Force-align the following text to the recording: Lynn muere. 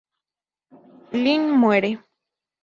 Lynn 1.19 1.51
muere. 1.65 1.91